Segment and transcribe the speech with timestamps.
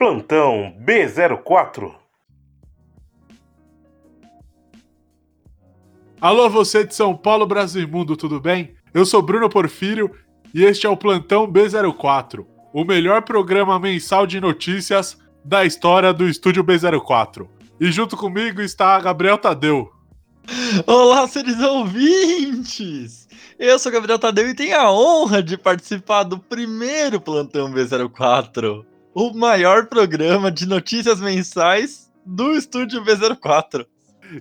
[0.00, 1.94] Plantão B04.
[6.18, 8.74] Alô, você de São Paulo, Brasil e Mundo, tudo bem?
[8.94, 10.10] Eu sou Bruno Porfírio
[10.54, 16.26] e este é o Plantão B04, o melhor programa mensal de notícias da história do
[16.26, 17.46] Estúdio B04.
[17.78, 19.92] E junto comigo está Gabriel Tadeu.
[20.86, 23.28] Olá, seres ouvintes!
[23.58, 29.32] Eu sou Gabriel Tadeu e tenho a honra de participar do primeiro Plantão B04 o
[29.32, 33.86] maior programa de notícias mensais do estúdio B04.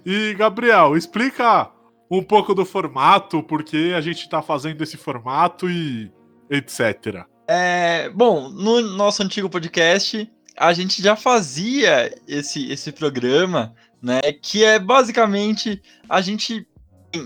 [0.06, 1.72] E, Gabriel, explica
[2.10, 6.12] um pouco do formato, porque a gente está fazendo esse formato e
[6.50, 7.26] etc.
[7.48, 14.20] É, bom, no nosso antigo podcast, a gente já fazia esse, esse programa, né?
[14.42, 16.68] Que é basicamente a gente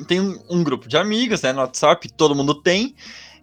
[0.08, 1.52] tem um, grupo de amigos, né?
[1.52, 2.96] No WhatsApp, todo mundo tem.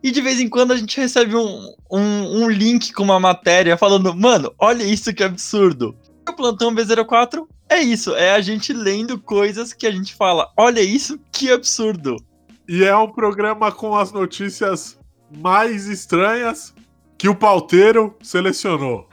[0.02, 3.76] E de vez em quando a gente recebe um, um, um link com uma matéria
[3.76, 5.94] falando, mano, olha isso que absurdo.
[6.28, 10.80] O Plantão B04 é isso, é a gente lendo coisas que a gente fala, olha
[10.80, 12.16] isso que absurdo.
[12.68, 14.98] E é um programa com as notícias
[15.38, 16.74] mais estranhas
[17.18, 19.08] que o pauteiro selecionou.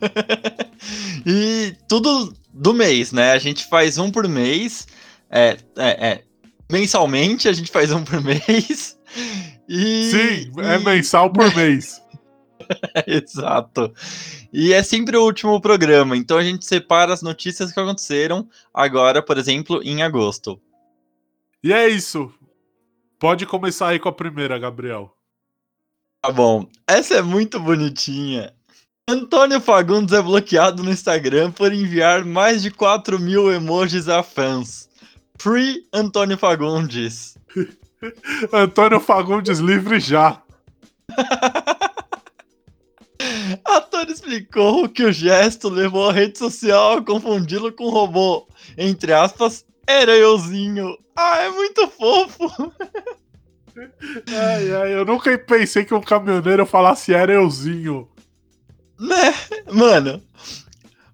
[1.26, 3.32] e tudo do mês, né?
[3.32, 4.86] A gente faz um por mês.
[5.30, 6.22] É, é, é,
[6.70, 8.96] mensalmente a gente faz um por mês.
[9.68, 12.00] E, Sim, é mensal por mês.
[13.06, 13.92] Exato.
[14.52, 19.22] E é sempre o último programa, então a gente separa as notícias que aconteceram agora,
[19.22, 20.60] por exemplo, em agosto.
[21.62, 22.32] E é isso.
[23.18, 25.14] Pode começar aí com a primeira, Gabriel.
[26.22, 26.66] Tá bom.
[26.86, 28.52] Essa é muito bonitinha.
[29.08, 34.88] Antônio Fagundes é bloqueado no Instagram por enviar mais de 4 mil emojis a fãs.
[35.38, 37.36] Free Antônio Fagundes.
[38.52, 40.42] Antônio Fagundes livre já.
[43.64, 48.46] Ator explicou que o gesto levou a rede social a confundi-lo com um robô.
[48.76, 50.96] Entre aspas, era euzinho.
[51.16, 52.72] Ah, é muito fofo.
[54.28, 58.08] Ai, ai, eu nunca pensei que um caminhoneiro falasse era euzinho.
[58.98, 59.34] Né?
[59.70, 60.22] Mano,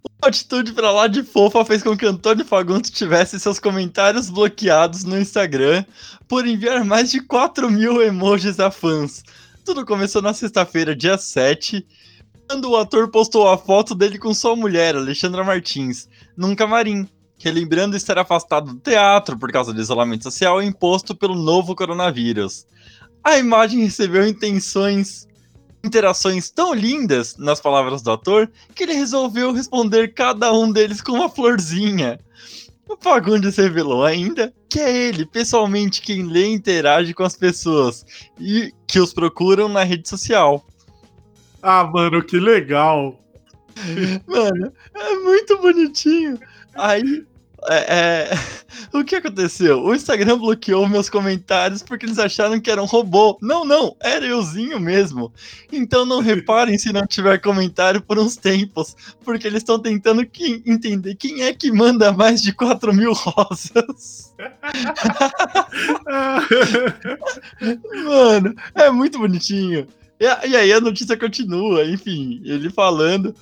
[0.04, 5.04] uma atitude pra lá de fofa fez com que Antônio Fagundes tivesse seus comentários bloqueados
[5.04, 5.84] no Instagram
[6.28, 9.22] por enviar mais de 4 mil emojis a fãs.
[9.64, 11.86] Tudo começou na sexta-feira, dia 7,
[12.48, 17.08] quando o ator postou a foto dele com sua mulher, Alexandra Martins, num camarim,
[17.38, 22.66] relembrando estar afastado do teatro por causa do isolamento social imposto pelo novo coronavírus.
[23.24, 25.28] A imagem recebeu intenções
[25.84, 31.12] interações tão lindas nas palavras do ator que ele resolveu responder cada um deles com
[31.12, 32.18] uma florzinha.
[32.88, 38.04] O Fagundes revelou ainda que é ele, pessoalmente, quem lê e interage com as pessoas
[38.38, 40.66] e que os procuram na rede social.
[41.62, 43.18] Ah, mano, que legal!
[44.26, 46.38] Mano, é muito bonitinho.
[46.74, 47.24] Aí
[47.68, 48.32] é, é...
[48.92, 49.82] O que aconteceu?
[49.82, 53.38] O Instagram bloqueou meus comentários porque eles acharam que era um robô.
[53.40, 55.32] Não, não, era euzinho mesmo.
[55.70, 60.62] Então não reparem se não tiver comentário por uns tempos, porque eles estão tentando que,
[60.66, 64.34] entender quem é que manda mais de 4 mil rosas.
[68.04, 69.86] Mano, é muito bonitinho.
[70.20, 73.34] E, e aí a notícia continua, enfim, ele falando.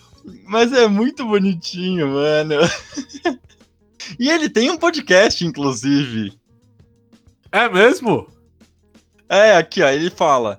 [0.46, 2.56] Mas é muito bonitinho, mano.
[4.18, 6.32] E ele tem um podcast, inclusive.
[7.52, 8.28] É mesmo?
[9.28, 10.58] É, aqui, ó, ele fala.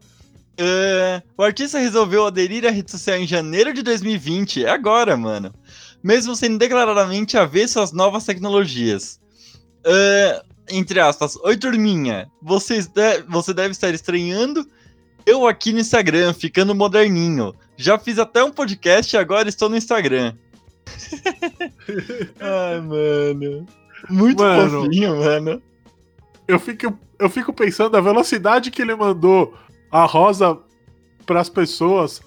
[0.60, 5.54] Uh, o artista resolveu aderir à rede social em janeiro de 2020, é agora, mano.
[6.04, 9.20] Mesmo sendo declaradamente avesso às novas tecnologias.
[9.86, 14.66] Uh, entre aspas, oi turminha, vocês de você deve estar estranhando
[15.26, 17.54] eu aqui no Instagram, ficando moderninho.
[17.78, 20.34] Já fiz até um podcast e agora estou no Instagram.
[22.40, 23.66] Ai, mano.
[24.10, 25.62] Muito mano, fofinho, mano.
[26.48, 29.54] Eu fico, eu fico pensando a velocidade que ele mandou
[29.92, 30.58] a rosa
[31.26, 32.22] pras pessoas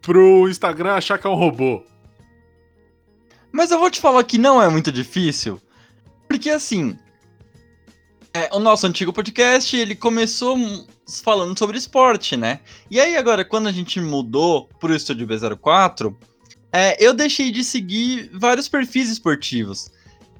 [0.00, 1.84] pro Instagram achar que é um robô.
[3.52, 5.60] Mas eu vou te falar que não é muito difícil.
[6.28, 6.96] Porque assim.
[8.32, 10.56] É, o nosso antigo podcast, ele começou
[11.24, 12.60] falando sobre esporte, né?
[12.88, 16.14] E aí agora, quando a gente mudou pro Estúdio B04,
[16.72, 19.90] é, eu deixei de seguir vários perfis esportivos.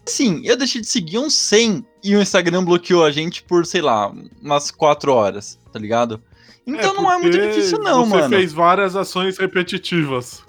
[0.07, 3.83] Sim, eu deixei de seguir uns 100 e o Instagram bloqueou a gente por, sei
[3.83, 6.23] lá, umas 4 horas, tá ligado?
[6.67, 8.29] Então é não é muito difícil não, você mano.
[8.29, 10.43] Você fez várias ações repetitivas.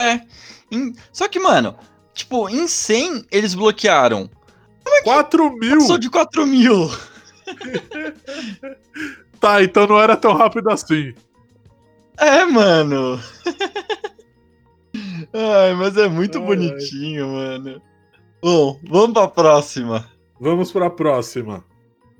[0.00, 0.20] É.
[0.70, 0.94] Em...
[1.12, 1.76] Só que, mano,
[2.12, 4.30] tipo, em 100 eles bloquearam.
[4.86, 5.78] É 4 mil?
[5.78, 6.90] Passou de 4 mil.
[9.40, 11.14] tá, então não era tão rápido assim.
[12.16, 13.20] É, mano.
[15.32, 17.82] Ai, mas é muito Ai, bonitinho, mano.
[18.42, 20.08] Bom, vamos pra próxima.
[20.40, 21.64] Vamos pra próxima.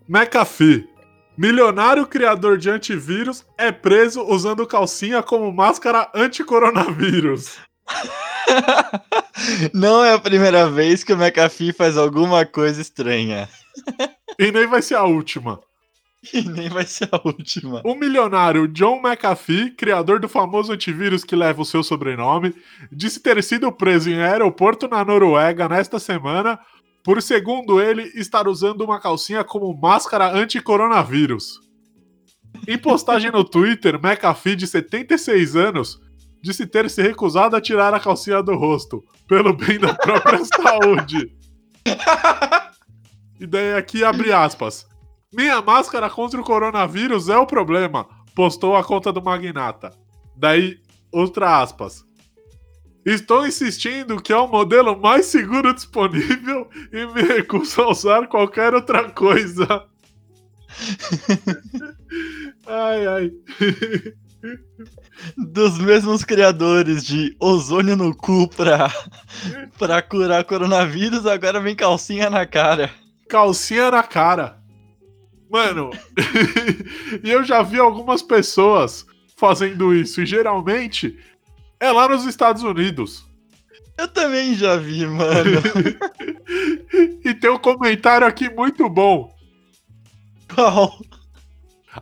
[0.09, 0.89] McAfee.
[1.37, 7.57] Milionário criador de antivírus é preso usando calcinha como máscara anti-coronavírus.
[9.73, 13.49] Não é a primeira vez que o McAfee faz alguma coisa estranha.
[14.37, 15.61] E nem vai ser a última.
[16.33, 17.81] E nem vai ser a última.
[17.85, 22.55] O milionário John McAfee, criador do famoso antivírus que leva o seu sobrenome,
[22.91, 26.59] disse ter sido preso em aeroporto na Noruega nesta semana
[27.05, 31.61] por, segundo ele, estar usando uma calcinha como máscara anti-coronavírus.
[32.67, 36.01] Em postagem no Twitter, McAfee, de 76 anos,
[36.43, 41.35] disse ter se recusado a tirar a calcinha do rosto, pelo bem da própria saúde.
[43.41, 44.85] E daí aqui abre aspas.
[45.33, 49.93] Minha máscara contra o coronavírus é o problema, postou a conta do magnata.
[50.35, 50.81] Daí,
[51.13, 52.03] outra aspas.
[53.05, 58.73] Estou insistindo que é o modelo mais seguro disponível e me recuso a usar qualquer
[58.73, 59.67] outra coisa.
[62.67, 63.33] ai, ai.
[65.37, 68.91] Dos mesmos criadores de ozônio no cu pra,
[69.79, 72.91] pra curar coronavírus, agora vem calcinha na cara.
[73.29, 74.59] Calcinha na cara.
[75.51, 75.91] Mano,
[77.25, 79.07] e eu já vi algumas pessoas
[79.37, 81.19] fazendo isso, e geralmente
[81.81, 83.27] é lá nos Estados Unidos.
[83.97, 85.61] Eu também já vi, mano.
[87.25, 89.35] e tem um comentário aqui muito bom.
[90.55, 90.99] Qual?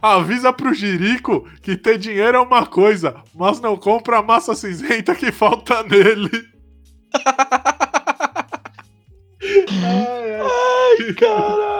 [0.02, 5.14] Avisa pro Jirico que ter dinheiro é uma coisa, mas não compra a massa cinzenta
[5.14, 6.30] que falta nele.
[9.72, 11.06] ai, ai.
[11.06, 11.75] Ai, caralho.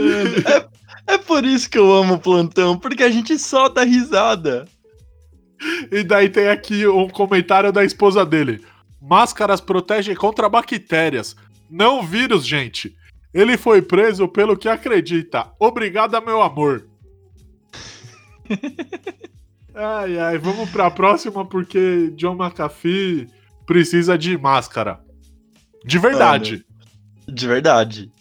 [0.00, 4.66] É, é por isso que eu amo o plantão, porque a gente só dá risada.
[5.90, 8.64] E daí tem aqui um comentário da esposa dele.
[9.00, 11.36] Máscaras protegem contra bactérias,
[11.68, 12.94] não vírus, gente.
[13.32, 15.48] Ele foi preso pelo que acredita.
[15.58, 16.88] Obrigada, meu amor.
[19.74, 23.28] ai, ai, vamos pra próxima porque John McAfee
[23.66, 25.00] precisa de máscara.
[25.84, 26.64] De verdade.
[27.26, 28.12] Mano, de verdade.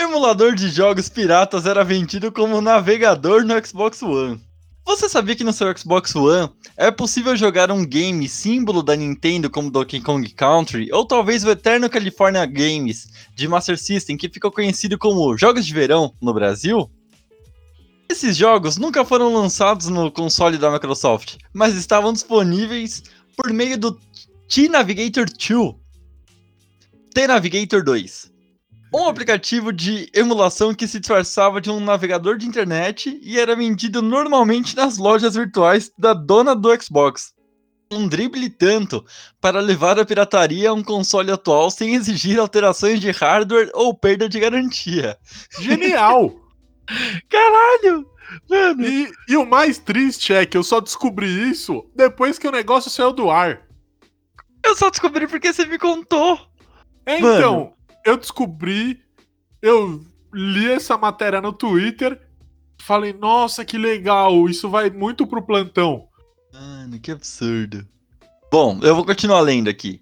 [0.00, 4.40] Emulador de jogos piratas era vendido como navegador no Xbox One.
[4.86, 9.50] Você sabia que no seu Xbox One é possível jogar um game símbolo da Nintendo
[9.50, 14.52] como Donkey Kong Country ou talvez o Eterno California Games de Master System, que ficou
[14.52, 16.88] conhecido como Jogos de Verão no Brasil?
[18.08, 23.02] Esses jogos nunca foram lançados no console da Microsoft, mas estavam disponíveis
[23.36, 23.98] por meio do
[24.48, 25.74] T-Navigator 2,
[27.12, 28.37] T-Navigator 2
[28.92, 34.00] um aplicativo de emulação que se disfarçava de um navegador de internet e era vendido
[34.00, 37.34] normalmente nas lojas virtuais da dona do Xbox.
[37.90, 39.04] Um drible tanto
[39.40, 44.28] para levar a pirataria a um console atual sem exigir alterações de hardware ou perda
[44.28, 45.16] de garantia.
[45.58, 46.34] Genial!
[47.28, 48.06] Caralho!
[48.48, 48.86] Mano.
[48.86, 52.90] E, e o mais triste é que eu só descobri isso depois que o negócio
[52.90, 53.62] saiu do ar.
[54.62, 56.38] Eu só descobri porque você me contou.
[57.06, 57.77] Então, Mano
[58.08, 59.00] eu descobri,
[59.60, 62.20] eu li essa matéria no Twitter,
[62.82, 66.08] falei, nossa, que legal, isso vai muito pro plantão.
[66.52, 67.86] Mano, que absurdo.
[68.50, 70.00] Bom, eu vou continuar lendo aqui.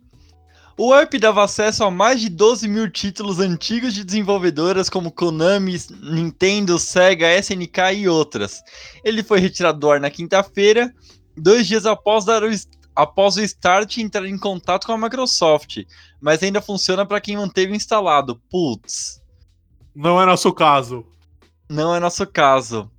[0.78, 5.76] O app dava acesso a mais de 12 mil títulos antigos de desenvolvedoras como Konami,
[6.02, 8.62] Nintendo, Sega, SNK e outras.
[9.02, 10.94] Ele foi retirado do ar na quinta-feira,
[11.34, 12.42] dois dias após dar
[12.96, 15.84] após o Start entrar em contato com a Microsoft,
[16.20, 18.40] mas ainda funciona para quem manteve instalado.
[18.50, 19.22] Putz.
[19.94, 21.06] Não é nosso caso.
[21.68, 22.90] Não é nosso caso.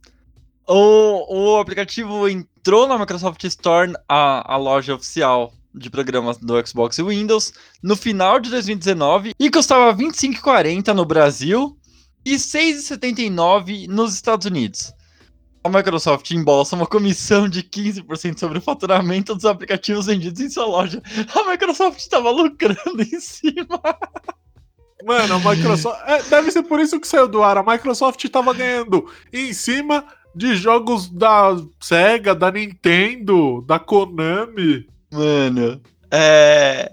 [0.67, 6.97] O, o aplicativo entrou na Microsoft Store, a, a loja oficial de programas do Xbox
[6.97, 11.77] e Windows, no final de 2019 e custava R$ 25,40 no Brasil
[12.25, 14.93] e R$ 6,79 nos Estados Unidos
[15.63, 20.65] a Microsoft embolsa uma comissão de 15% sobre o faturamento dos aplicativos vendidos em sua
[20.65, 21.01] loja.
[21.35, 23.81] A Microsoft estava lucrando em cima.
[25.05, 25.99] Mano, a Microsoft.
[26.05, 27.57] É, deve ser por isso que saiu do ar.
[27.57, 34.87] A Microsoft estava ganhando em cima de jogos da Sega, da Nintendo, da Konami.
[35.11, 36.91] Mano, é.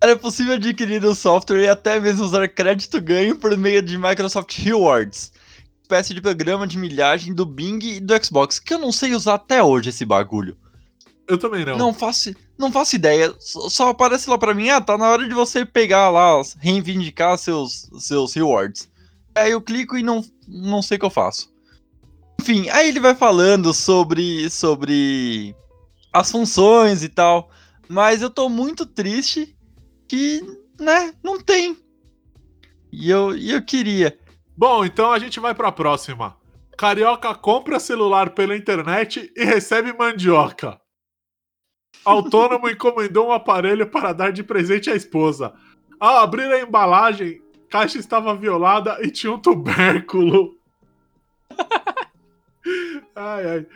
[0.00, 4.56] Era possível adquirir o software e até mesmo usar crédito ganho por meio de Microsoft
[4.58, 5.32] Rewards
[5.88, 9.34] espécie de programa de milhagem do Bing e do Xbox, que eu não sei usar
[9.34, 10.54] até hoje esse bagulho.
[11.26, 11.78] Eu também não.
[11.78, 13.34] Não faço, não faço ideia.
[13.38, 17.38] Só, só aparece lá para mim, ah, tá na hora de você pegar lá, reivindicar
[17.38, 18.90] seus, seus rewards.
[19.34, 21.50] Aí eu clico e não, não sei o que eu faço.
[22.38, 25.56] Enfim, aí ele vai falando sobre, sobre
[26.12, 27.48] as funções e tal.
[27.88, 29.56] Mas eu tô muito triste
[30.06, 30.42] que,
[30.78, 31.78] né, não tem.
[32.92, 34.18] E eu, e eu queria.
[34.58, 36.36] Bom, então a gente vai pra próxima.
[36.76, 40.80] Carioca compra celular pela internet e recebe mandioca.
[42.04, 45.54] Autônomo encomendou um aparelho para dar de presente à esposa.
[46.00, 50.56] Ao abrir a embalagem, caixa estava violada e tinha um tubérculo.
[53.14, 53.66] ai, ai.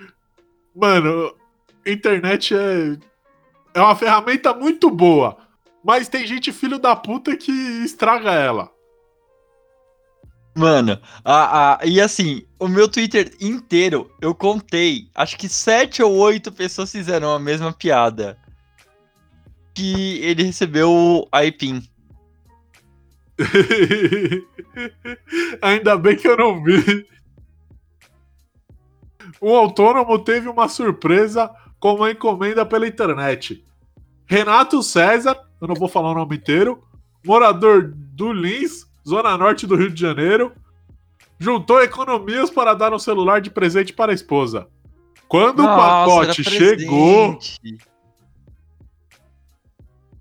[0.75, 1.33] Mano,
[1.87, 2.99] internet é.
[3.73, 5.37] É uma ferramenta muito boa.
[5.85, 7.53] Mas tem gente filho da puta que
[7.85, 8.69] estraga ela.
[10.55, 16.13] Mano, a, a, e assim, o meu Twitter inteiro, eu contei, acho que sete ou
[16.15, 18.37] oito pessoas fizeram a mesma piada.
[19.75, 21.83] Que ele recebeu o IPIN.
[25.63, 27.07] Ainda bem que eu não vi.
[29.41, 33.65] Um autônomo teve uma surpresa com uma encomenda pela internet.
[34.27, 36.85] Renato César, eu não vou falar o nome inteiro,
[37.25, 40.53] morador do Lins, zona norte do Rio de Janeiro,
[41.39, 44.69] juntou economias para dar um celular de presente para a esposa.
[45.29, 47.39] Quando Nossa, o pacote chegou,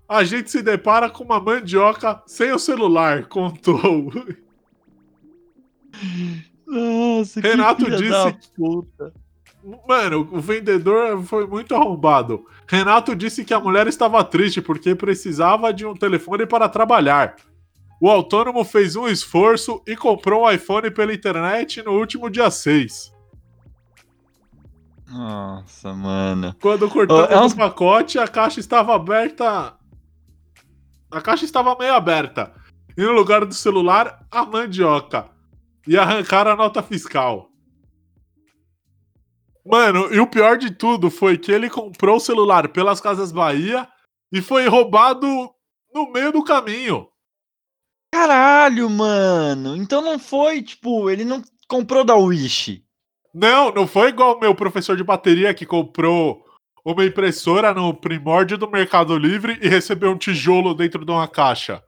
[0.08, 4.12] a gente se depara com uma mandioca sem o celular, contou.
[6.66, 8.36] Nossa, Renato disse.
[9.86, 12.44] Mano, o vendedor foi muito arrombado.
[12.66, 17.36] Renato disse que a mulher estava triste porque precisava de um telefone para trabalhar.
[18.04, 23.12] O autônomo fez um esforço e comprou um iPhone pela internet no último dia 6.
[25.06, 26.52] Nossa, mano.
[26.60, 29.76] Quando cortamos Oh, é uns- o pacote, a caixa estava aberta.
[31.12, 32.52] A caixa estava meio aberta.
[32.98, 35.28] E no lugar do celular, a mandioca.
[35.86, 37.50] E arrancaram a nota fiscal.
[39.64, 43.86] Mano, e o pior de tudo foi que ele comprou o celular pelas Casas Bahia
[44.32, 45.28] e foi roubado
[45.94, 47.06] no meio do caminho.
[48.12, 49.74] Caralho, mano.
[49.74, 52.84] Então não foi, tipo, ele não comprou da Wish.
[53.34, 56.44] Não, não foi igual o meu professor de bateria que comprou
[56.84, 61.82] uma impressora no primórdio do Mercado Livre e recebeu um tijolo dentro de uma caixa.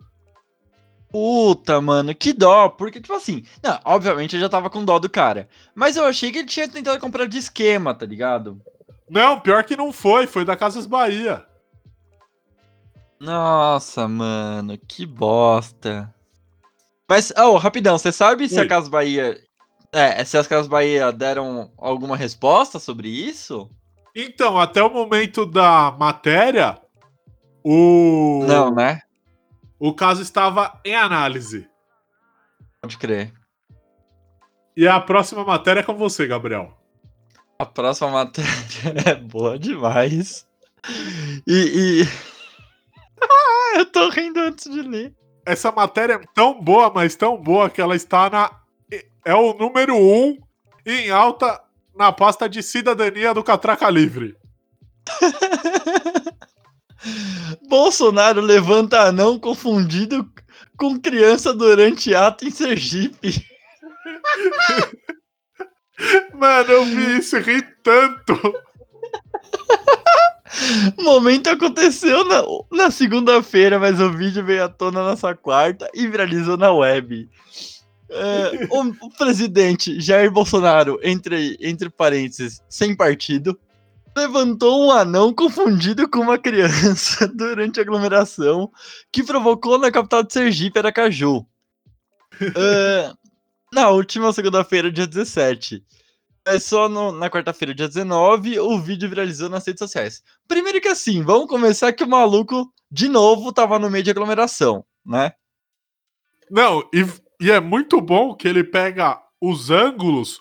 [1.11, 2.71] Puta, mano, que dó.
[2.71, 5.47] Porque, tipo assim, não, obviamente eu já tava com dó do cara.
[5.75, 8.61] Mas eu achei que ele tinha tentado comprar de esquema, tá ligado?
[9.11, 11.45] Não, pior que não foi, foi da Casas Bahia.
[13.21, 16.14] Nossa, mano, que bosta.
[17.09, 18.65] Mas, oh, rapidão, você sabe se Oi.
[18.65, 19.39] a Casa Bahia.
[19.93, 23.71] É, se as Casas Bahia deram alguma resposta sobre isso?
[24.15, 26.81] Então, até o momento da matéria,
[27.63, 29.03] o, Não, né?
[29.79, 31.69] o caso estava em análise.
[32.81, 33.33] Pode crer.
[34.77, 36.77] E a próxima matéria é com você, Gabriel.
[37.59, 38.51] A próxima matéria
[39.07, 40.47] é boa demais.
[41.47, 42.03] E.
[42.03, 42.03] e...
[43.23, 45.15] ah, eu tô rindo antes de ler.
[45.47, 48.51] Essa matéria é tão boa, mas tão boa que ela está na.
[49.25, 50.39] É o número 1 um
[50.87, 51.61] em alta
[51.97, 54.37] na pasta de cidadania do Catraca Livre.
[57.69, 60.29] Bolsonaro levanta anão confundido
[60.77, 63.35] com criança durante ato em Sergipe.
[66.35, 68.35] Mano, eu vi isso ri tanto.
[70.97, 76.07] O momento aconteceu na, na segunda-feira, mas o vídeo veio à tona nessa quarta e
[76.07, 77.29] viralizou na web.
[78.09, 83.59] É, o, o presidente Jair Bolsonaro, entre, entre parênteses, sem partido,
[84.17, 88.71] levantou um anão confundido com uma criança durante a aglomeração
[89.11, 91.45] que provocou na capital de Sergipe, Aracaju.
[92.41, 93.13] É,
[93.73, 95.83] na última segunda-feira, dia 17.
[96.47, 100.23] É só no- na quarta-feira, dia 19, o vídeo viralizou nas redes sociais.
[100.47, 104.85] Primeiro que assim, vamos começar que o maluco, de novo, tava no meio de aglomeração,
[105.05, 105.33] né?
[106.51, 107.07] Não, e,
[107.41, 110.39] e é muito bom que ele pega os ângulos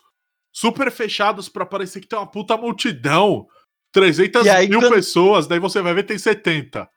[0.52, 3.48] super fechados pra parecer que tem uma puta multidão.
[3.94, 6.90] 300 E aí, mil quando- pessoas, daí você vai ver tem 70.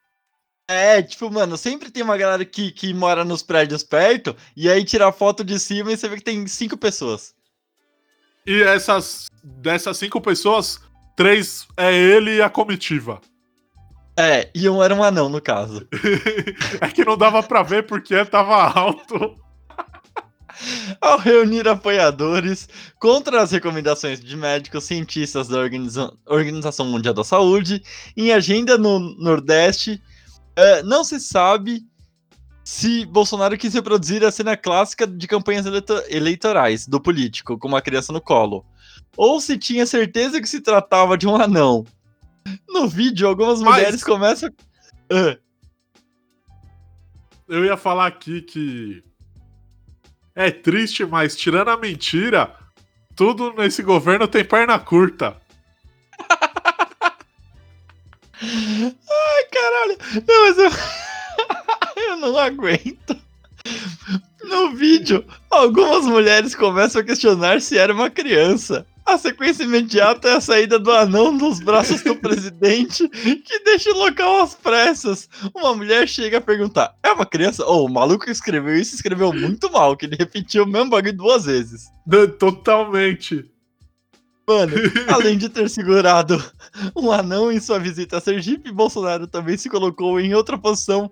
[0.68, 4.84] É, tipo, mano, sempre tem uma galera que, que mora nos prédios perto, e aí
[4.84, 7.36] tira a foto de cima e você vê que tem cinco pessoas.
[8.46, 10.80] E essas dessas cinco pessoas,
[11.16, 13.20] três é ele e a comitiva.
[14.18, 15.86] É, e um era um anão, no caso.
[16.80, 19.36] é que não dava pra ver porque tava alto.
[21.02, 22.66] Ao reunir apoiadores
[22.98, 27.82] contra as recomendações de médicos cientistas da Organiza- Organização Mundial da Saúde,
[28.16, 30.02] em agenda no Nordeste,
[30.56, 31.82] eh, não se sabe
[32.68, 37.80] se Bolsonaro quis reproduzir a cena clássica de campanhas eleito- eleitorais do político, com uma
[37.80, 38.66] criança no colo,
[39.16, 41.87] ou se tinha certeza que se tratava de um anão.
[42.68, 44.50] No vídeo, algumas Mas- mulheres começam.
[45.12, 45.38] Ah,
[47.49, 49.00] Eu ia falar aqui que.
[50.35, 52.52] É triste, mas tirando a mentira,
[53.14, 55.40] tudo nesse governo tem perna curta.
[58.42, 59.99] Ai, caralho.
[60.26, 61.05] Não, mas eu.
[62.16, 63.16] Eu não aguento.
[64.42, 68.87] No vídeo, algumas mulheres começam a questionar se era uma criança.
[69.04, 73.99] A sequência imediata é a saída do anão dos braços do presidente, que deixa o
[73.99, 75.28] local às pressas.
[75.54, 77.64] Uma mulher chega a perguntar: é uma criança?
[77.66, 81.16] Oh, o maluco que escreveu isso escreveu muito mal, que ele repetiu o mesmo bagulho
[81.16, 81.87] duas vezes.
[82.38, 83.49] Totalmente.
[84.49, 84.75] Mano,
[85.12, 86.42] além de ter segurado
[86.94, 91.11] um anão em sua visita a Sergipe, Bolsonaro também se colocou em outra posição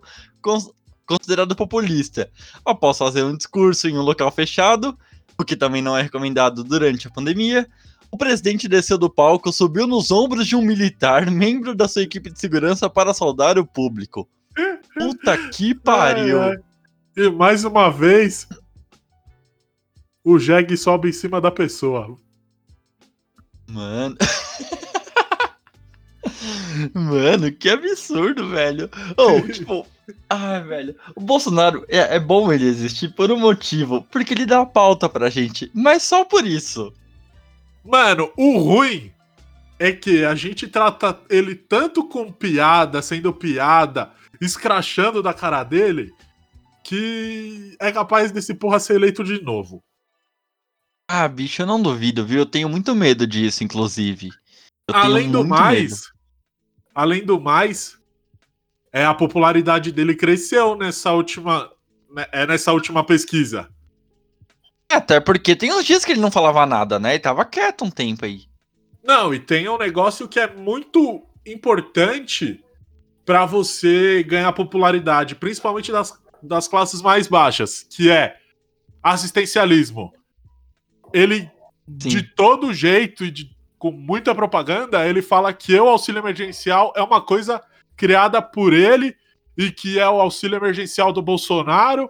[1.07, 2.31] cons- considerada populista.
[2.65, 4.97] Após fazer um discurso em um local fechado,
[5.39, 7.69] o que também não é recomendado durante a pandemia,
[8.11, 12.31] o presidente desceu do palco, subiu nos ombros de um militar, membro da sua equipe
[12.31, 14.29] de segurança, para saudar o público.
[14.97, 16.41] Puta que pariu!
[16.41, 16.57] Ai, ai.
[17.17, 18.47] E mais uma vez,
[20.25, 22.17] o Jeg sobe em cima da pessoa.
[23.69, 24.17] Mano.
[26.95, 28.91] Mano, que absurdo, velho.
[29.17, 29.87] Ou, tipo,
[30.29, 30.97] ai, velho.
[31.15, 35.31] O Bolsonaro é, é bom ele existir por um motivo, porque ele dá pauta pra
[35.31, 36.93] gente, mas só por isso.
[37.85, 39.13] Mano, o ruim
[39.79, 46.13] é que a gente trata ele tanto com piada, sendo piada, escrachando da cara dele,
[46.83, 49.83] que é capaz desse porra ser eleito de novo.
[51.09, 52.41] Ah, bicho, eu não duvido, viu?
[52.41, 54.31] Eu tenho muito medo disso, inclusive.
[54.89, 56.14] Eu além do mais, medo.
[56.95, 57.99] Além do mais,
[58.93, 61.71] é a popularidade dele cresceu nessa última,
[62.15, 63.69] né, é nessa última pesquisa.
[64.91, 67.15] Até porque tem uns dias que ele não falava nada, né?
[67.15, 68.43] Ele tava quieto um tempo aí.
[69.03, 72.63] Não, e tem um negócio que é muito importante
[73.25, 78.37] pra você ganhar popularidade, principalmente das, das classes mais baixas, que é
[79.03, 80.13] assistencialismo.
[81.13, 81.51] Ele,
[82.01, 82.09] Sim.
[82.09, 83.54] de todo jeito e de-
[83.85, 87.63] com muita propaganda, ele fala que o auxílio emergencial é uma coisa
[87.95, 89.15] criada por ele
[89.59, 92.09] e que é o auxílio emergencial do Bolsonaro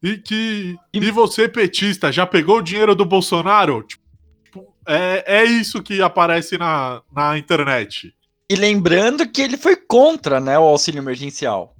[0.00, 3.82] e que E- você petista já pegou o dinheiro do Bolsonaro?
[3.82, 8.14] Tipo, é, é isso que aparece na, na internet.
[8.48, 11.74] E lembrando que ele foi contra, né, o auxílio emergencial.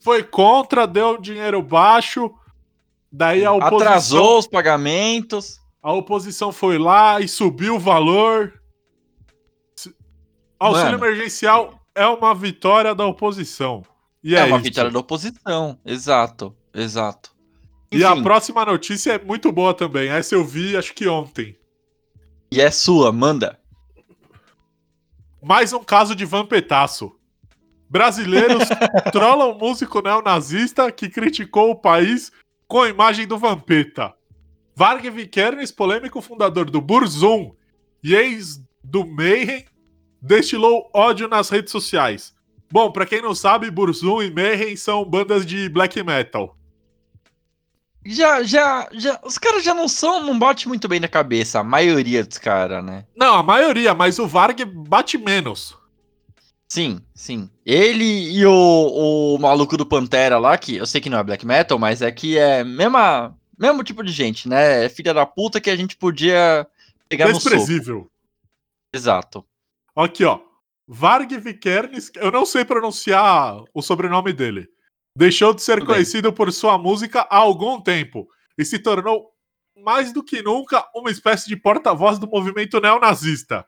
[0.00, 2.28] Foi contra, deu dinheiro baixo,
[3.12, 5.59] daí a oposição, Atrasou os pagamentos.
[5.82, 8.52] A oposição foi lá e subiu o valor.
[10.58, 11.04] Auxílio Mano.
[11.06, 13.82] emergencial é uma vitória da oposição.
[14.22, 14.64] E É, é, uma isso.
[14.64, 15.78] vitória da oposição.
[15.84, 17.34] Exato, exato.
[17.90, 20.10] E a Enfim, próxima notícia é muito boa também.
[20.10, 21.56] Essa eu vi, acho que ontem.
[22.52, 23.58] e é sua, manda.
[25.42, 27.10] Mais um caso de vampetaço.
[27.88, 28.68] Brasileiros
[29.10, 32.30] trollam músico neonazista que criticou o país
[32.68, 34.14] com a imagem do Vampeta.
[34.80, 37.52] Varg Vikernes, polêmico fundador do Burzum
[38.02, 39.66] e ex do Mayhem,
[40.22, 42.32] destilou ódio nas redes sociais.
[42.72, 46.56] Bom, pra quem não sabe, Burzum e Mayhem são bandas de black metal.
[48.06, 49.20] Já, já, já.
[49.22, 52.82] Os caras já não são, não bate muito bem na cabeça, a maioria dos caras,
[52.82, 53.04] né?
[53.14, 55.76] Não, a maioria, mas o Varg bate menos.
[56.70, 57.50] Sim, sim.
[57.66, 61.44] Ele e o, o maluco do Pantera lá, que eu sei que não é black
[61.44, 64.86] metal, mas é que é mesma, mesmo tipo de gente, né?
[64.86, 66.66] É filha da puta que a gente podia
[67.08, 67.56] pegar no soco.
[67.56, 68.10] Desprezível.
[68.92, 69.44] Exato.
[69.94, 70.40] Aqui, ó.
[70.88, 74.68] Varg Vikernes, eu não sei pronunciar o sobrenome dele.
[75.16, 75.96] Deixou de ser Tudo bem.
[75.96, 79.30] conhecido por sua música há algum tempo e se tornou,
[79.76, 83.66] mais do que nunca, uma espécie de porta-voz do movimento neonazista.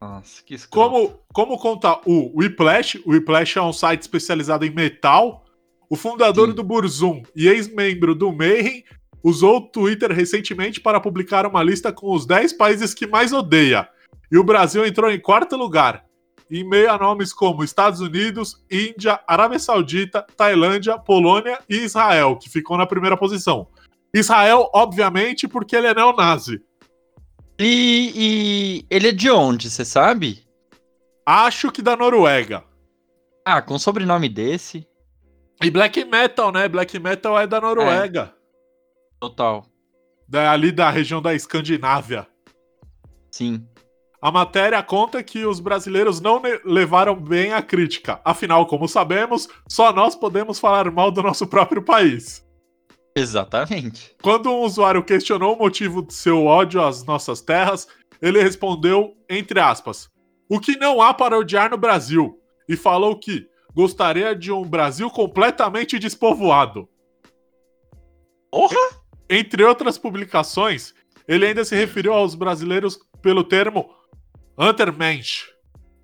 [0.00, 0.90] Nossa, que escroto.
[0.90, 5.43] Como, como conta o Whiplash, o Whiplash é um site especializado em metal,
[5.88, 6.54] o fundador Sim.
[6.54, 8.84] do Burzum e ex-membro do Mayhem
[9.22, 13.88] usou o Twitter recentemente para publicar uma lista com os 10 países que mais odeia.
[14.30, 16.04] E o Brasil entrou em quarto lugar,
[16.50, 22.50] em meio a nomes como Estados Unidos, Índia, Arábia Saudita, Tailândia, Polônia e Israel, que
[22.50, 23.66] ficou na primeira posição.
[24.12, 26.60] Israel, obviamente, porque ele é neonazi.
[27.58, 30.44] E, e ele é de onde, você sabe?
[31.24, 32.62] Acho que da Noruega.
[33.44, 34.86] Ah, com sobrenome desse,
[35.62, 36.68] E black metal, né?
[36.68, 38.34] Black metal é da Noruega.
[39.20, 39.66] total.
[40.28, 42.26] Da, ali da região da Escandinávia.
[43.30, 43.66] Sim.
[44.20, 48.20] A matéria conta que os brasileiros não levaram bem a crítica.
[48.24, 52.42] Afinal, como sabemos, só nós podemos falar mal do nosso próprio país.
[53.14, 54.16] Exatamente.
[54.22, 57.86] Quando um usuário questionou o motivo de seu ódio às nossas terras,
[58.20, 60.08] ele respondeu, entre aspas,
[60.48, 62.38] o que não há para odiar no Brasil
[62.68, 66.88] e falou que gostaria de um Brasil completamente despovoado.
[68.50, 68.78] Porra!
[69.28, 70.94] Entre outras publicações,
[71.26, 73.90] ele ainda se referiu aos brasileiros pelo termo
[74.56, 75.46] Untermensch,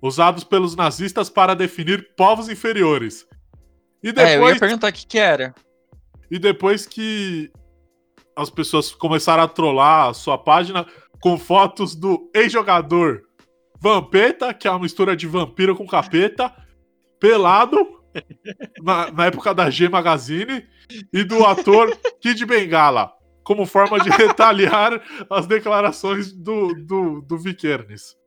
[0.01, 3.25] usados pelos nazistas para definir povos inferiores.
[4.03, 5.53] E É, eu ia depois, perguntar o que que era.
[6.29, 7.51] e depois que
[8.35, 10.85] as pessoas começaram a trollar a sua página
[11.21, 13.21] com fotos do ex-jogador
[13.79, 16.53] Vampeta, que é uma mistura de vampiro com capeta,
[17.21, 17.77] pelado,
[18.83, 20.65] na, na época da G Magazine,
[21.13, 28.17] e do ator Kid Bengala, como forma de retaliar as declarações do, do, do Vikernes.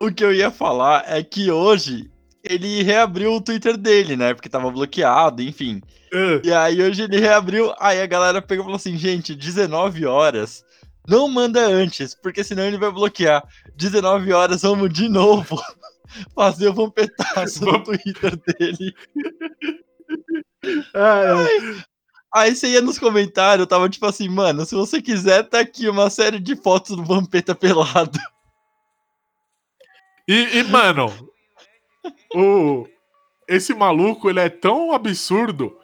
[0.00, 2.10] O que eu ia falar é que hoje
[2.42, 4.32] ele reabriu o Twitter dele, né?
[4.32, 5.80] Porque tava bloqueado, enfim.
[6.12, 10.06] É, E aí hoje ele reabriu, aí a galera pegou e falou assim, gente, 19
[10.06, 10.64] horas,
[11.06, 13.46] não manda antes, porque senão ele vai bloquear.
[13.76, 15.60] 19 horas, vamos de novo
[16.34, 18.94] fazer o vampetaço no Twitter dele.
[20.94, 21.90] é,
[22.32, 26.08] Aí você ia nos comentários, tava tipo assim, mano, se você quiser, tá aqui uma
[26.08, 28.18] série de fotos do Vampeta pelado.
[30.28, 31.12] E, e, mano,
[32.32, 32.86] o,
[33.48, 35.76] esse maluco, ele é tão absurdo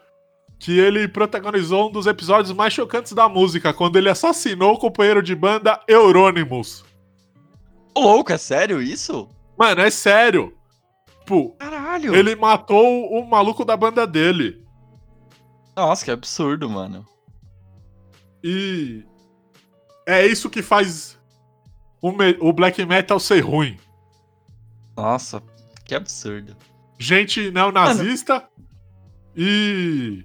[0.56, 5.20] que ele protagonizou um dos episódios mais chocantes da música, quando ele assassinou o companheiro
[5.20, 6.84] de banda Euronymous.
[7.96, 9.28] Louco, é sério isso?
[9.58, 10.56] Mano, é sério.
[11.20, 12.14] Tipo, Caralho.
[12.14, 14.64] ele matou o maluco da banda dele.
[15.76, 17.04] Nossa, que absurdo, mano.
[18.42, 19.04] E
[20.06, 21.18] é isso que faz
[22.00, 23.76] o, me- o black metal ser ruim.
[24.96, 25.42] Nossa,
[25.84, 26.56] que absurdo.
[26.98, 28.48] Gente neonazista
[29.36, 30.24] e.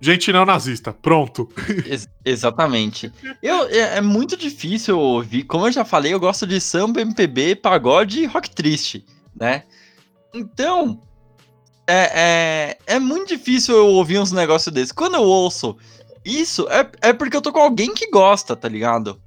[0.00, 0.92] Gente neonazista.
[0.92, 1.48] Pronto.
[1.86, 3.12] Ex- exatamente.
[3.42, 5.44] Eu, é, é muito difícil eu ouvir.
[5.44, 9.04] Como eu já falei, eu gosto de samba, MPB, pagode e rock triste,
[9.38, 9.64] né?
[10.32, 11.00] Então,
[11.86, 14.92] é, é, é muito difícil eu ouvir uns negócios desses.
[14.92, 15.76] Quando eu ouço
[16.24, 19.20] isso, é, é porque eu tô com alguém que gosta, tá ligado?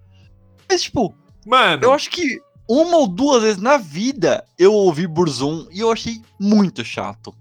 [0.70, 5.68] Mas, tipo, Mano, eu acho que uma ou duas vezes na vida eu ouvi Burzum
[5.72, 7.36] e eu achei muito chato.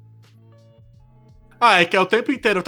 [1.64, 2.60] Ah, é que é o tempo inteiro.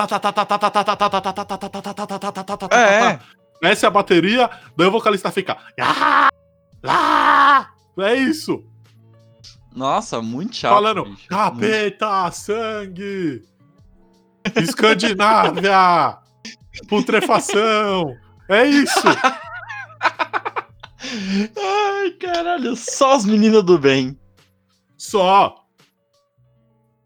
[2.71, 3.19] É.
[3.61, 5.59] Essa é a bateria, daí o vocalista fica.
[7.99, 8.65] É isso.
[9.75, 10.75] Nossa, muito chato.
[10.75, 13.43] Falando, capeta, sangue,
[14.55, 16.19] Escandinávia,
[16.89, 18.17] putrefação.
[18.49, 19.09] É isso.
[21.57, 24.17] Ai, caralho, só as meninas do bem.
[24.97, 25.67] Só.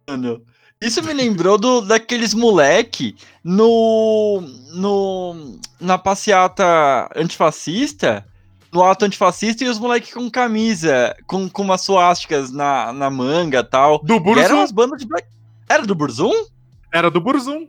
[0.06, 0.44] Mano.
[0.80, 4.40] Isso me lembrou do, daqueles moleque no,
[4.74, 8.24] no na passeata antifascista,
[8.72, 13.58] no ato antifascista e os moleques com camisa, com, com umas suásticas na, na manga
[13.58, 13.98] e tal.
[14.04, 14.54] Do E eram Burzum.
[14.56, 15.26] umas bandas de black...
[15.68, 16.46] Era do Burzum?
[16.92, 17.66] Era do Burzum.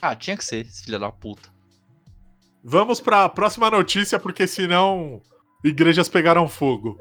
[0.00, 1.48] Ah, tinha que ser, filho da puta.
[2.62, 5.20] Vamos pra próxima notícia, porque senão
[5.62, 6.98] igrejas pegaram fogo.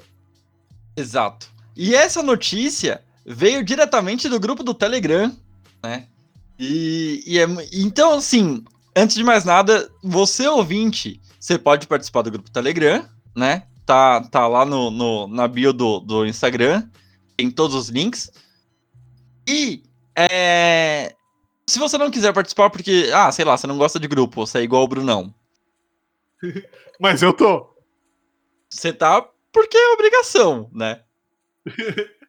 [0.97, 1.47] Exato.
[1.75, 5.35] E essa notícia veio diretamente do grupo do Telegram,
[5.83, 6.07] né?
[6.59, 8.63] E, e é então, assim,
[8.95, 13.67] antes de mais nada, você ouvinte, você pode participar do grupo Telegram, né?
[13.85, 16.87] Tá, tá lá no, no- na bio do, do Instagram,
[17.35, 18.31] tem todos os links.
[19.47, 19.83] E
[20.15, 21.13] é,
[21.67, 24.59] se você não quiser participar porque, ah, sei lá, você não gosta de grupo, você
[24.59, 25.33] é igual o Brunão.
[26.99, 27.73] Mas eu tô.
[28.69, 31.01] Você tá porque é obrigação, né?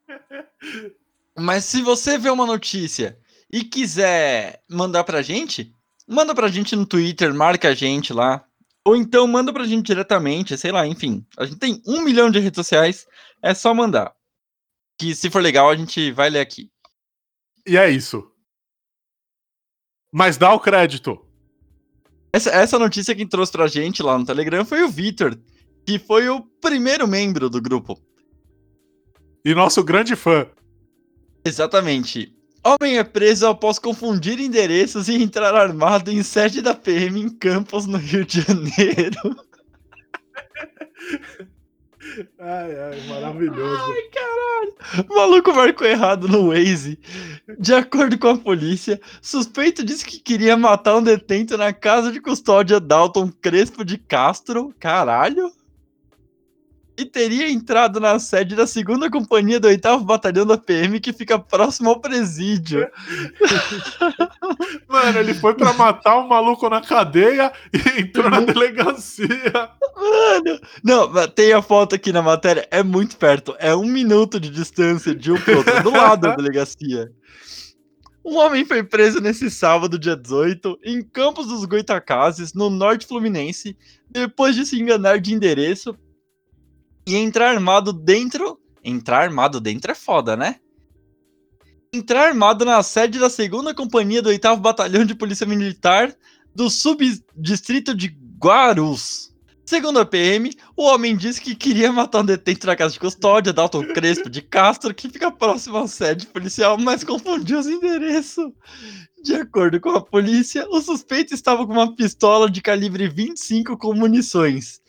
[1.36, 3.18] Mas se você vê uma notícia
[3.52, 5.74] e quiser mandar pra gente,
[6.06, 8.44] manda pra gente no Twitter, marca a gente lá.
[8.86, 11.26] Ou então manda pra gente diretamente, sei lá, enfim.
[11.38, 13.06] A gente tem um milhão de redes sociais,
[13.42, 14.14] é só mandar.
[14.98, 16.70] Que se for legal, a gente vai ler aqui.
[17.66, 18.30] E é isso.
[20.12, 21.18] Mas dá o crédito.
[22.32, 25.38] Essa, essa notícia quem trouxe pra gente lá no Telegram foi o Vitor,
[25.86, 27.98] que foi o primeiro membro do grupo.
[29.44, 30.46] E nosso grande fã.
[31.44, 32.34] Exatamente.
[32.64, 37.84] Homem é preso após confundir endereços e entrar armado em sede da PM em Campos,
[37.84, 39.36] no Rio de Janeiro.
[42.38, 43.82] Ai, ai, maravilhoso.
[45.08, 46.98] O maluco marcou errado no Waze.
[47.58, 52.20] De acordo com a polícia, suspeito disse que queria matar um detento na casa de
[52.20, 54.72] custódia Dalton Crespo de Castro.
[54.78, 55.50] Caralho.
[56.96, 61.38] E teria entrado na sede da segunda companhia do 8 Batalhão da PM, que fica
[61.38, 62.88] próximo ao presídio.
[64.88, 69.70] Mano, ele foi pra matar um maluco na cadeia e entrou na delegacia.
[69.96, 74.50] Mano, não, tem a foto aqui na matéria, é muito perto, é um minuto de
[74.50, 77.10] distância de um pro outro, do lado da delegacia.
[78.24, 83.76] Um homem foi preso nesse sábado, dia 18, em Campos dos Goitacazes, no norte fluminense,
[84.08, 85.94] depois de se enganar de endereço
[87.06, 88.58] e entrar armado dentro.
[88.82, 90.56] Entrar armado dentro é foda, né?
[91.92, 96.14] Entrar armado na sede da segunda companhia do 8 Batalhão de Polícia Militar
[96.54, 99.34] do subdistrito de Guarus.
[99.66, 103.52] Segundo a PM, o homem disse que queria matar um detento na casa de custódia,
[103.52, 108.52] Dalton Crespo de Castro, que fica próximo à sede policial, mas confundiu os endereços.
[109.22, 113.94] De acordo com a polícia, o suspeito estava com uma pistola de calibre 25 com
[113.94, 114.82] munições.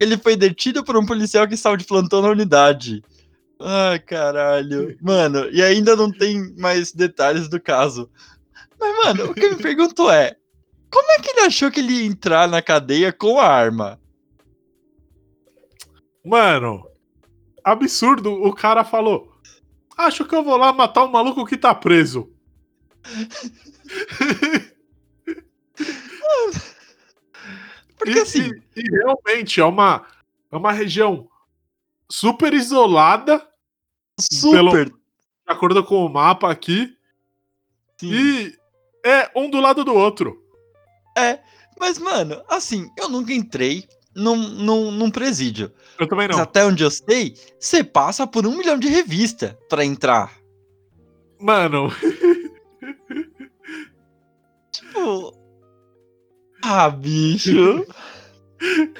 [0.00, 3.04] Ele foi detido por um policial que estava de plantão na unidade.
[3.60, 4.96] Ai, caralho.
[5.02, 8.10] Mano, e ainda não tem mais detalhes do caso.
[8.80, 10.34] Mas, mano, o que eu me pergunto é:
[10.90, 14.00] como é que ele achou que ele ia entrar na cadeia com a arma?
[16.24, 16.88] Mano,
[17.62, 18.32] absurdo.
[18.32, 19.30] O cara falou:
[19.98, 22.32] Acho que eu vou lá matar o maluco que tá preso.
[28.12, 28.62] Porque e, assim.
[28.76, 30.06] E, e realmente é uma,
[30.50, 31.28] é uma região
[32.10, 33.46] super isolada.
[34.18, 34.86] Super.
[34.86, 34.94] de
[35.46, 36.94] acordo com o mapa aqui.
[37.98, 38.12] Sim.
[38.12, 38.58] E
[39.04, 40.44] é um do lado do outro.
[41.16, 41.40] É,
[41.78, 45.72] mas, mano, assim, eu nunca entrei num, num, num presídio.
[45.98, 46.36] Eu também não.
[46.36, 50.32] Mas até onde eu sei, você passa por um milhão de revista pra entrar.
[51.38, 51.88] Mano.
[54.70, 55.39] tipo.
[56.72, 57.84] Ah, bicho.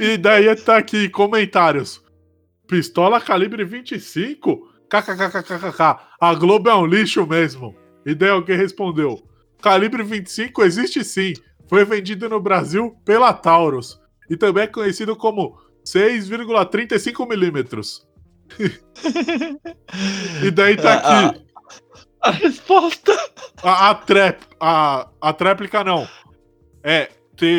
[0.00, 2.02] e daí tá aqui comentários.
[2.66, 4.68] Pistola calibre 25?
[4.88, 6.00] KKKKKK.
[6.20, 7.76] A Globo é um lixo mesmo.
[8.04, 9.22] E daí alguém respondeu:
[9.62, 11.32] Calibre 25 existe sim.
[11.68, 14.00] Foi vendido no Brasil pela Taurus.
[14.28, 15.56] E também é conhecido como
[15.86, 18.04] 6,35 milímetros.
[20.42, 21.44] e daí tá aqui.
[22.20, 23.16] A, a resposta.
[23.62, 26.08] A, a, trep, a, a tréplica não.
[26.82, 27.10] É,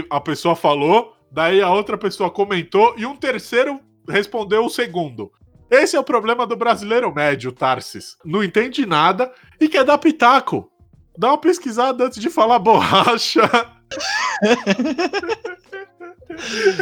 [0.09, 5.31] a pessoa falou, daí a outra pessoa comentou e um terceiro respondeu o segundo.
[5.69, 8.17] Esse é o problema do brasileiro médio, Tarsis.
[8.25, 10.69] Não entende nada e quer dar pitaco.
[11.17, 13.49] Dá uma pesquisada antes de falar borracha.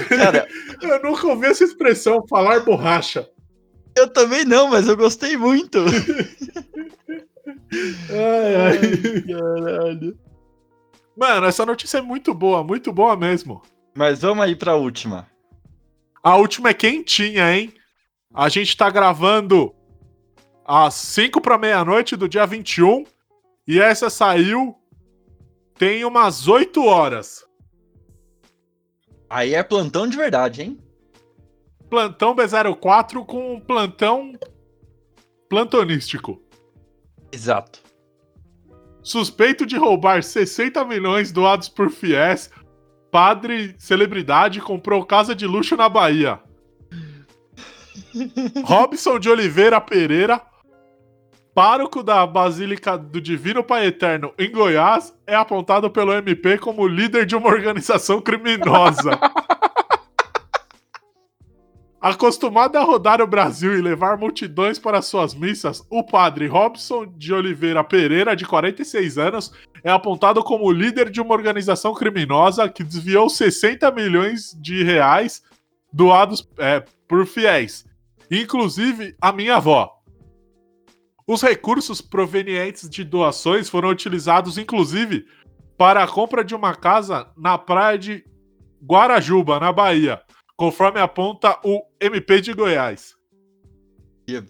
[0.07, 0.47] Cara,
[0.81, 3.29] eu nunca ouvi essa expressão, falar borracha.
[3.95, 5.79] Eu também não, mas eu gostei muito.
[8.09, 8.79] ai, ai.
[9.21, 10.17] Caralho.
[11.19, 13.61] Mano, essa notícia é muito boa, muito boa mesmo.
[13.93, 15.29] Mas vamos aí pra última.
[16.23, 17.73] A última é quentinha, hein?
[18.33, 19.75] A gente tá gravando
[20.63, 23.03] às 5 para meia-noite do dia 21
[23.67, 24.73] e essa saiu
[25.77, 27.45] tem umas 8 horas.
[29.29, 30.79] Aí é plantão de verdade, hein?
[31.89, 34.39] Plantão B04 com um plantão
[35.49, 36.41] plantonístico.
[37.29, 37.88] Exato.
[39.09, 42.47] Suspeito de roubar 60 milhões doados por fiéis,
[43.09, 46.39] padre celebridade comprou casa de luxo na Bahia.
[48.63, 50.39] Robson de Oliveira Pereira,
[51.55, 57.25] pároco da Basílica do Divino Pai Eterno em Goiás, é apontado pelo MP como líder
[57.25, 59.19] de uma organização criminosa.
[62.01, 67.33] Acostumado a rodar o Brasil e levar multidões para suas missas, o padre Robson de
[67.33, 69.51] Oliveira Pereira, de 46 anos,
[69.83, 75.43] é apontado como líder de uma organização criminosa que desviou 60 milhões de reais
[75.91, 77.85] doados é, por fiéis,
[78.31, 79.93] inclusive a minha avó.
[81.27, 85.25] Os recursos provenientes de doações foram utilizados, inclusive,
[85.77, 88.23] para a compra de uma casa na praia de
[88.81, 90.21] Guarajuba, na Bahia
[90.59, 93.15] conforme aponta o MP de Goiás.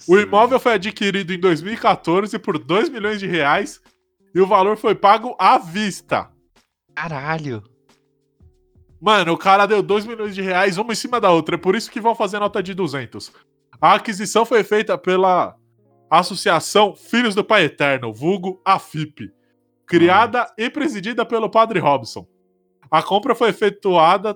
[0.07, 3.79] O imóvel foi adquirido em 2014 por 2 milhões de reais
[4.33, 6.31] e o valor foi pago à vista.
[6.95, 7.63] Caralho.
[8.99, 11.75] Mano, o cara deu 2 milhões de reais uma em cima da outra, é por
[11.75, 13.31] isso que vão fazer nota de 200.
[13.79, 15.55] A aquisição foi feita pela
[16.09, 19.31] Associação Filhos do Pai Eterno, vulgo AFIP,
[19.85, 20.53] criada ah.
[20.57, 22.27] e presidida pelo Padre Robson.
[22.89, 24.35] A compra foi efetuada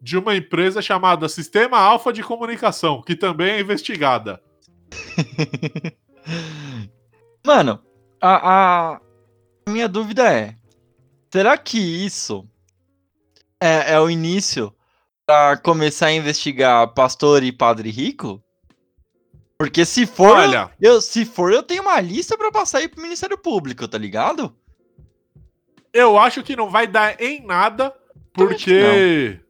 [0.00, 4.42] de uma empresa chamada Sistema Alfa de Comunicação, que também é investigada.
[7.44, 7.80] Mano,
[8.20, 9.00] a, a,
[9.68, 10.54] minha dúvida é:
[11.32, 12.48] será que isso
[13.60, 14.74] é, é o início
[15.26, 18.42] pra começar a investigar pastor e padre rico?
[19.58, 23.02] Porque se for, Olha, eu, se for, eu tenho uma lista pra passar aí pro
[23.02, 24.54] Ministério Público, tá ligado?
[25.92, 27.94] eu acho que não vai dar em nada,
[28.32, 29.40] porque.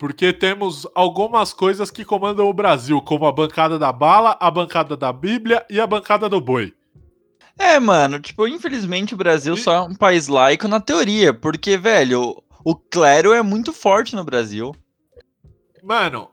[0.00, 4.96] Porque temos algumas coisas que comandam o Brasil, como a bancada da bala, a bancada
[4.96, 6.72] da Bíblia e a bancada do boi.
[7.58, 11.76] É, mano, tipo, infelizmente o Brasil E- só é um país laico na teoria, porque,
[11.76, 14.74] velho, o, clero é muito forte no Brasil.
[15.82, 16.30] Mano,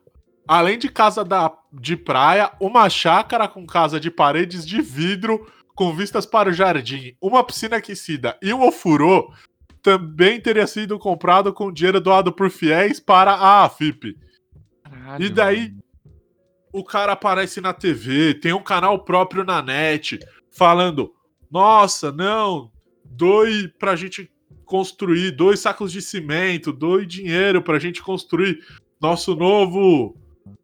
[0.47, 5.93] além de casa da, de praia, uma chácara com casa de paredes de vidro com
[5.93, 9.29] vistas para o jardim, uma piscina aquecida e um ofurô
[9.87, 14.17] também teria sido comprado com dinheiro doado por fiéis para a AFIP.
[14.83, 15.83] Caralho, E daí, mano.
[16.73, 20.19] o cara aparece na TV, tem um canal próprio na net,
[20.51, 21.13] falando:
[21.49, 22.69] Nossa, não,
[23.05, 24.29] doe pra gente
[24.65, 28.59] construir, dois sacos de cimento, doe dinheiro pra gente construir
[28.99, 30.17] nosso novo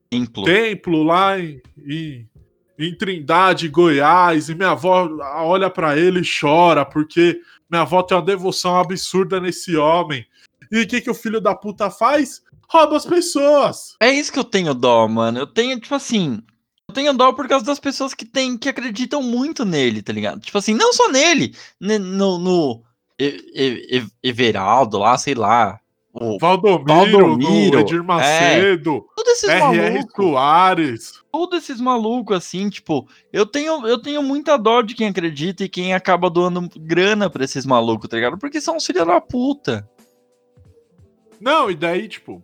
[0.09, 0.43] Templo.
[0.43, 2.29] templo lá em, em,
[2.77, 5.07] em Trindade, Goiás, e minha avó
[5.45, 7.39] olha pra ele e chora, porque
[7.73, 10.25] minha avó tem uma devoção absurda nesse homem.
[10.71, 12.41] E o que, que o filho da puta faz?
[12.69, 13.95] Rouba as pessoas!
[13.99, 15.39] É isso que eu tenho dó, mano.
[15.39, 16.41] Eu tenho, tipo assim.
[16.89, 20.39] Eu tenho dó por causa das pessoas que tem, que acreditam muito nele, tá ligado?
[20.41, 22.83] Tipo assim, não só nele, ne- no, no
[23.19, 25.79] E- Everaldo lá, sei lá.
[26.15, 29.89] O, Valdomiro, Valdomiro, do Edir Macedo, todos esses R.R.
[29.93, 31.13] malucos, Soares.
[31.31, 35.69] todos esses malucos, assim, tipo, eu tenho, eu tenho muita dó de quem acredita e
[35.69, 38.37] quem acaba doando grana pra esses malucos, tá ligado?
[38.37, 39.89] Porque são os filhos da puta.
[41.41, 42.43] Não, e daí, tipo,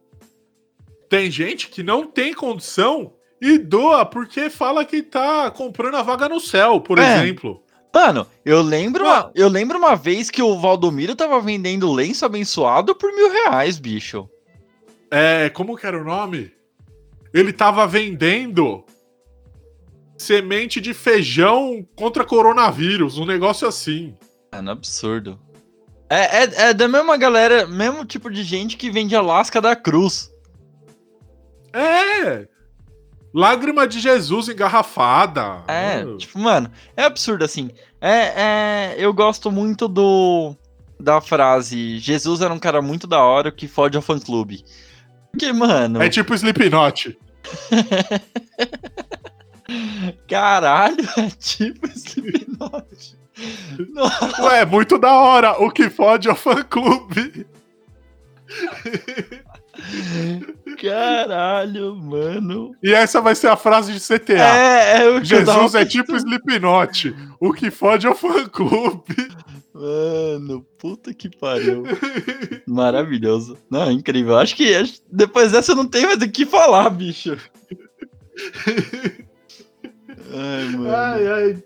[1.07, 6.27] tem gente que não tem condição e doa porque fala que tá comprando a vaga
[6.27, 7.17] no céu, por É.
[7.23, 7.63] exemplo.
[7.93, 9.31] Mano, eu lembro, uma, Não.
[9.33, 14.29] eu lembro uma vez que o Valdomiro tava vendendo lenço abençoado por mil reais, bicho.
[15.09, 16.51] É, como que era o nome?
[17.33, 18.83] Ele tava vendendo
[20.17, 24.15] semente de feijão contra coronavírus, um negócio assim.
[24.53, 25.39] Mano, absurdo.
[26.09, 29.75] É, é, é da mesma galera, mesmo tipo de gente que vende a lasca da
[29.75, 30.31] cruz.
[31.73, 32.47] É!
[33.33, 35.63] Lágrima de Jesus engarrafada.
[35.67, 37.69] É, tipo, mano, é absurdo assim.
[38.01, 40.55] É, é, eu gosto muito do
[40.99, 44.65] da frase Jesus era um cara muito da hora que fode ao fã clube.
[45.31, 47.17] Porque, mano, É tipo Slipknot.
[50.27, 53.17] caralho, é tipo Slipknot.
[54.41, 55.51] Ué, muito da hora.
[55.63, 57.45] O que fode é o fã clube.
[60.81, 62.71] caralho, mano.
[62.83, 64.33] E essa vai ser a frase de CTA.
[64.33, 67.15] É, é o que Jesus é tipo Slipknot.
[67.39, 69.03] O que fode é o fã clube.
[69.73, 71.83] Mano, puta que pariu.
[72.67, 73.57] Maravilhoso.
[73.69, 74.37] Não, incrível.
[74.37, 77.37] Acho que depois dessa eu não tenho mais o que falar, bicho.
[80.31, 80.95] Ai, mano.
[80.95, 81.63] Ai, ai.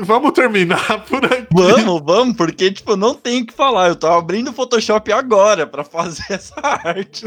[0.00, 1.46] Vamos terminar por aqui.
[1.52, 3.88] Vamos, vamos, porque, tipo, não tem o que falar.
[3.88, 7.24] Eu tô abrindo o Photoshop agora pra fazer essa arte.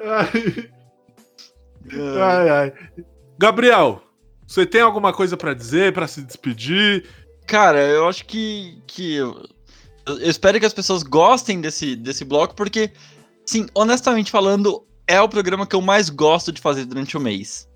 [0.00, 0.70] Ai,
[2.20, 2.72] ai, ai.
[3.38, 4.02] Gabriel,
[4.46, 7.06] você tem alguma coisa pra dizer, pra se despedir?
[7.46, 8.82] Cara, eu acho que.
[8.86, 9.48] que eu,
[10.06, 12.92] eu espero que as pessoas gostem desse, desse bloco, porque,
[13.46, 17.68] sim, honestamente falando, é o programa que eu mais gosto de fazer durante o mês.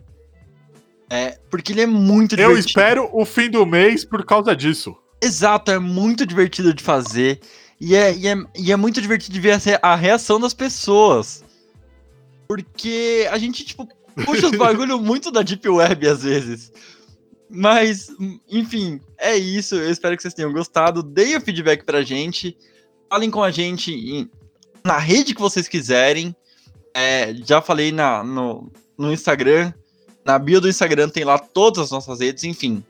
[1.09, 2.69] É, porque ele é muito Eu divertido.
[2.69, 4.97] espero o fim do mês por causa disso.
[5.23, 7.41] Exato, é muito divertido de fazer.
[7.81, 11.45] E é, e é, e é muito divertido de ver a reação das pessoas.
[12.49, 13.89] Porque a gente, tipo,
[14.25, 16.73] puxa os bagulho muito da Deep Web às vezes.
[17.49, 18.09] Mas,
[18.51, 19.75] enfim, é isso.
[19.77, 21.03] Eu espero que vocês tenham gostado.
[21.03, 22.57] Deem o feedback pra gente.
[23.09, 24.29] Falem com a gente em-
[24.85, 26.35] na rede que vocês quiserem.
[26.95, 29.73] É, já falei na, no, no Instagram.
[30.27, 32.85] Na bio do Instagram tem lá todas as nossas redes, enfim.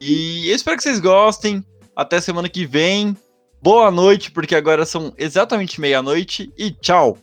[0.00, 1.64] E eu espero que vocês gostem.
[1.94, 3.16] Até semana que vem.
[3.62, 6.52] Boa noite, porque agora são exatamente meia-noite.
[6.58, 7.18] E tchau.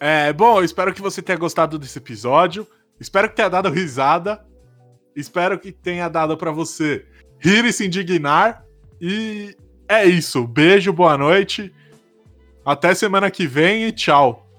[0.00, 2.66] É, bom, eu espero que você tenha gostado desse episódio.
[2.98, 4.44] Espero que tenha dado risada.
[5.14, 7.06] Espero que tenha dado pra você
[7.38, 8.64] rir e se indignar.
[9.00, 9.56] E
[9.88, 10.48] é isso.
[10.48, 11.72] Beijo, boa noite.
[12.64, 14.49] Até semana que vem e tchau.